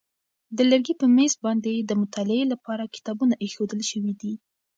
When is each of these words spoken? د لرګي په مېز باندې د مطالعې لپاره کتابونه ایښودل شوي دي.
د 0.57 0.57
لرګي 0.69 0.93
په 1.01 1.05
مېز 1.15 1.33
باندې 1.45 1.73
د 1.79 1.91
مطالعې 2.01 2.45
لپاره 2.53 2.91
کتابونه 2.95 3.33
ایښودل 3.43 3.81
شوي 3.91 4.13
دي. 4.21 4.33